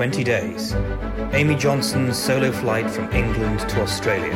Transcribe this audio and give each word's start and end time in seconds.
20 0.00 0.24
days. 0.24 0.72
Amy 1.34 1.54
Johnson's 1.54 2.16
solo 2.16 2.50
flight 2.50 2.90
from 2.90 3.12
England 3.12 3.60
to 3.68 3.82
Australia. 3.82 4.32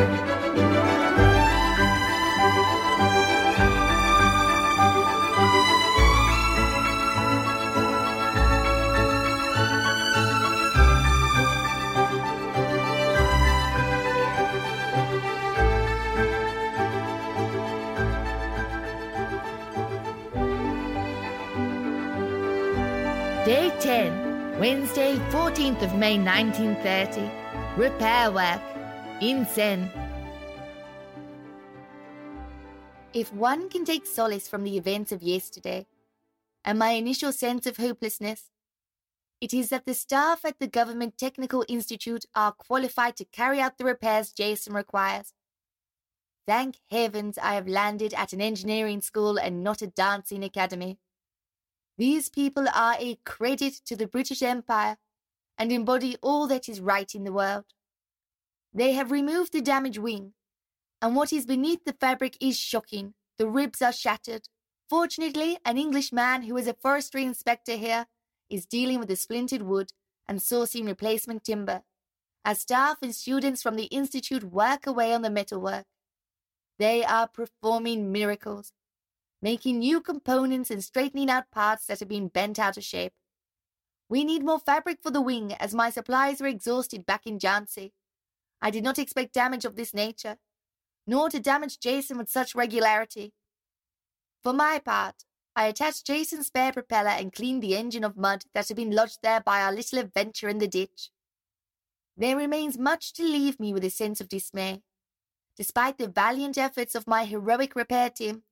Day 23.47 23.73
10, 23.81 24.24
Wednesday, 24.59 25.17
14th 25.31 25.83
of 25.83 25.97
May 25.97 26.17
1930. 26.17 27.29
Repair 27.77 28.31
work. 28.31 28.61
Insein. 29.21 29.91
If 33.13 33.33
one 33.33 33.69
can 33.69 33.85
take 33.85 34.07
solace 34.07 34.47
from 34.47 34.63
the 34.63 34.77
events 34.77 35.11
of 35.11 35.25
yesterday 35.25 35.89
and 36.65 36.79
my 36.79 36.91
initial 36.91 37.33
sense 37.33 37.67
of 37.67 37.79
hopelessness, 37.79 38.51
it 39.41 39.53
is 39.53 39.71
that 39.71 39.87
the 39.87 39.95
staff 39.95 40.45
at 40.45 40.61
the 40.61 40.69
Government 40.69 41.19
Technical 41.19 41.65
Institute 41.69 42.25
are 42.37 42.53
qualified 42.53 43.17
to 43.17 43.25
carry 43.25 43.59
out 43.59 43.77
the 43.77 43.85
repairs 43.85 44.31
Jason 44.31 44.73
requires. 44.73 45.33
Thank 46.47 46.77
heavens 46.93 47.39
I 47.39 47.55
have 47.55 47.67
landed 47.67 48.15
at 48.15 48.33
an 48.33 48.41
engineering 48.41 49.01
school 49.01 49.37
and 49.37 49.65
not 49.65 49.83
a 49.83 49.89
dancing 49.89 50.45
academy. 50.45 50.99
These 51.97 52.29
people 52.29 52.67
are 52.75 52.97
a 52.99 53.19
credit 53.25 53.75
to 53.87 53.95
the 53.95 54.09
British 54.09 54.43
Empire 54.43 54.97
and 55.57 55.71
embody 55.71 56.17
all 56.21 56.49
that 56.49 56.69
is 56.69 56.81
right 56.81 57.15
in 57.15 57.25
the 57.25 57.33
world. 57.33 57.67
They 58.73 58.93
have 58.93 59.13
removed 59.13 59.53
the 59.53 59.61
damaged 59.61 59.99
wing, 59.99 60.33
and 61.01 61.15
what 61.15 61.33
is 61.33 61.47
beneath 61.47 61.85
the 61.85 61.93
fabric 61.93 62.37
is 62.41 62.59
shocking. 62.59 63.15
The 63.39 63.49
ribs 63.49 63.81
are 63.81 63.93
shattered. 63.93 64.49
Fortunately, 64.91 65.59
an 65.65 65.79
Englishman 65.79 66.43
who 66.43 66.57
is 66.57 66.67
a 66.67 66.75
forestry 66.75 67.25
inspector 67.25 67.77
here 67.77 68.07
is 68.51 68.67
dealing 68.67 68.99
with 68.99 69.09
the 69.09 69.17
splintered 69.17 69.63
wood 69.63 69.91
and 70.27 70.41
sourcing 70.41 70.87
replacement 70.87 71.45
timber, 71.45 71.83
as 72.45 72.61
staff 72.61 72.99
and 73.03 73.15
students 73.15 73.63
from 73.63 73.77
the 73.77 73.85
Institute 73.85 74.45
work 74.45 74.87
away 74.87 75.15
on 75.15 75.23
the 75.23 75.31
metalwork. 75.31 75.87
They 76.79 77.05
are 77.05 77.29
performing 77.29 78.11
miracles 78.11 78.73
making 79.45 79.79
new 79.79 80.01
components 80.01 80.71
and 80.71 80.83
straightening 80.83 81.29
out 81.29 81.51
parts 81.51 81.85
that 81.85 82.01
have 82.01 82.09
been 82.09 82.29
bent 82.29 82.59
out 82.59 82.79
of 82.79 82.83
shape. 82.83 83.13
We 84.09 84.25
need 84.25 84.43
more 84.43 84.59
fabric 84.59 85.01
for 85.03 85.11
the 85.11 85.21
wing 85.21 85.53
as 85.61 85.75
my 85.75 85.91
supplies 85.91 86.41
were 86.41 86.47
exhausted 86.47 87.05
back 87.05 87.27
in 87.27 87.39
Jhansi. 87.39 87.93
I 88.63 88.71
did 88.71 88.83
not 88.83 88.99
expect 88.99 89.35
damage 89.35 89.67
of 89.67 89.77
this 89.77 89.93
nature, 89.93 90.39
nor 91.07 91.29
to 91.29 91.39
damage 91.39 91.79
Jason 91.79 92.17
with 92.17 92.31
such 92.31 92.55
regularity. 92.55 93.35
For 94.43 94.55
my 94.55 94.79
part, 94.79 95.27
I 95.55 95.67
attached 95.67 96.07
Jason's 96.07 96.47
spare 96.47 96.73
propeller 96.73 97.11
and 97.11 97.31
cleaned 97.31 97.63
the 97.63 97.77
engine 97.77 98.03
of 98.03 98.17
mud 98.17 98.45
that 98.55 98.69
had 98.69 98.79
been 98.79 98.93
lodged 98.93 99.19
there 99.23 99.43
by 99.43 99.61
our 99.61 99.75
little 99.75 99.99
adventure 99.99 100.49
in 100.49 100.57
the 100.57 100.69
ditch. 100.69 101.11
There 102.17 102.39
remains 102.39 102.79
much 102.79 103.13
to 103.13 103.23
leave 103.23 103.61
me 103.61 103.75
with 103.75 103.85
a 103.85 103.91
sense 103.91 104.23
of 104.23 104.31
dismay. 104.31 104.81
Despite 105.55 105.99
the 105.99 106.09
valiant 106.09 106.57
efforts 106.57 106.95
of 106.95 107.07
my 107.07 107.27
heroic 107.27 107.77
repair 107.77 108.09
team, 108.09 108.45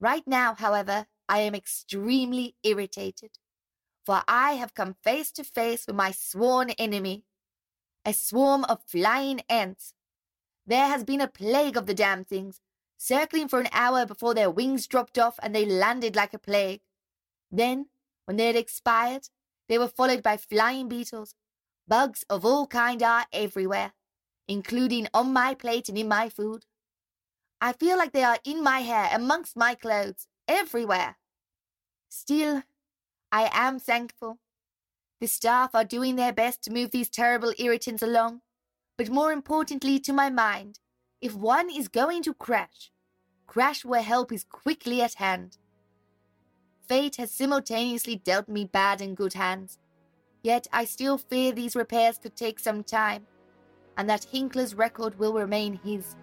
Right 0.00 0.26
now, 0.26 0.54
however, 0.54 1.06
I 1.28 1.40
am 1.40 1.54
extremely 1.54 2.56
irritated, 2.62 3.32
for 4.04 4.22
I 4.26 4.52
have 4.52 4.74
come 4.74 4.96
face 5.04 5.30
to 5.32 5.44
face 5.44 5.86
with 5.86 5.94
my 5.94 6.10
sworn 6.10 6.70
enemy, 6.70 7.24
a 8.04 8.14
swarm 8.14 8.64
of 8.64 8.82
flying 8.86 9.42
ants. 9.48 9.92
There 10.66 10.86
has 10.86 11.04
been 11.04 11.20
a 11.20 11.28
plague 11.28 11.76
of 11.76 11.86
the 11.86 11.94
damn 11.94 12.24
things, 12.24 12.60
circling 12.96 13.48
for 13.48 13.60
an 13.60 13.68
hour 13.72 14.06
before 14.06 14.34
their 14.34 14.50
wings 14.50 14.86
dropped 14.86 15.18
off 15.18 15.38
and 15.42 15.54
they 15.54 15.66
landed 15.66 16.16
like 16.16 16.32
a 16.32 16.38
plague. 16.38 16.80
Then, 17.50 17.86
when 18.24 18.38
they 18.38 18.46
had 18.46 18.56
expired, 18.56 19.28
they 19.68 19.78
were 19.78 19.88
followed 19.88 20.22
by 20.22 20.38
flying 20.38 20.88
beetles. 20.88 21.34
Bugs 21.86 22.24
of 22.30 22.44
all 22.44 22.66
kind 22.66 23.02
are 23.02 23.26
everywhere, 23.32 23.92
including 24.48 25.08
on 25.12 25.32
my 25.32 25.54
plate 25.54 25.88
and 25.88 25.98
in 25.98 26.08
my 26.08 26.28
food. 26.28 26.64
I 27.60 27.72
feel 27.74 27.98
like 27.98 28.12
they 28.12 28.24
are 28.24 28.38
in 28.44 28.62
my 28.62 28.80
hair, 28.80 29.10
amongst 29.12 29.56
my 29.56 29.74
clothes, 29.74 30.26
everywhere. 30.48 31.16
Still, 32.08 32.62
I 33.30 33.50
am 33.52 33.78
thankful. 33.78 34.38
The 35.20 35.26
staff 35.26 35.74
are 35.74 35.84
doing 35.84 36.16
their 36.16 36.32
best 36.32 36.62
to 36.64 36.72
move 36.72 36.90
these 36.90 37.10
terrible 37.10 37.52
irritants 37.58 38.02
along, 38.02 38.40
but 38.96 39.10
more 39.10 39.32
importantly 39.32 39.98
to 40.00 40.12
my 40.12 40.30
mind, 40.30 40.78
if 41.20 41.34
one 41.34 41.68
is 41.68 41.88
going 41.88 42.22
to 42.22 42.32
crash, 42.32 42.90
crash 43.46 43.84
where 43.84 44.02
help 44.02 44.32
is 44.32 44.44
quickly 44.44 45.02
at 45.02 45.14
hand. 45.14 45.58
Fate 46.88 47.16
has 47.16 47.30
simultaneously 47.30 48.16
dealt 48.16 48.48
me 48.48 48.64
bad 48.64 49.02
and 49.02 49.16
good 49.16 49.34
hands, 49.34 49.78
yet 50.42 50.66
I 50.72 50.86
still 50.86 51.18
fear 51.18 51.52
these 51.52 51.76
repairs 51.76 52.16
could 52.16 52.34
take 52.34 52.58
some 52.58 52.82
time, 52.82 53.26
and 53.98 54.08
that 54.08 54.26
Hinkler's 54.32 54.74
record 54.74 55.18
will 55.18 55.34
remain 55.34 55.78
his. 55.84 56.16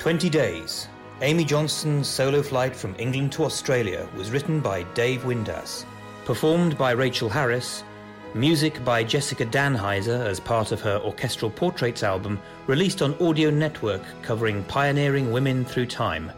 20 0.00 0.30
Days. 0.30 0.88
Amy 1.20 1.44
Johnson's 1.44 2.08
solo 2.08 2.42
flight 2.42 2.74
from 2.74 2.94
England 2.98 3.32
to 3.32 3.44
Australia 3.44 4.08
was 4.16 4.30
written 4.30 4.58
by 4.58 4.82
Dave 4.94 5.24
Windass, 5.24 5.84
performed 6.24 6.78
by 6.78 6.92
Rachel 6.92 7.28
Harris, 7.28 7.84
music 8.32 8.82
by 8.82 9.04
Jessica 9.04 9.44
Dannheisser 9.44 10.24
as 10.24 10.40
part 10.40 10.72
of 10.72 10.80
her 10.80 10.98
Orchestral 11.04 11.50
Portraits 11.50 12.02
album 12.02 12.40
released 12.66 13.02
on 13.02 13.14
Audio 13.20 13.50
Network 13.50 14.00
covering 14.22 14.64
pioneering 14.64 15.32
women 15.32 15.66
through 15.66 15.84
time. 15.84 16.32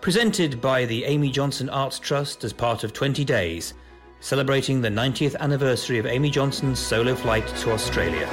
Presented 0.00 0.58
by 0.58 0.86
the 0.86 1.04
Amy 1.04 1.30
Johnson 1.30 1.68
Arts 1.68 1.98
Trust 1.98 2.42
as 2.42 2.54
part 2.54 2.84
of 2.84 2.94
20 2.94 3.22
Days, 3.22 3.74
celebrating 4.20 4.80
the 4.80 4.88
90th 4.88 5.36
anniversary 5.40 5.98
of 5.98 6.06
Amy 6.06 6.30
Johnson's 6.30 6.78
solo 6.78 7.14
flight 7.14 7.46
to 7.58 7.72
Australia. 7.72 8.30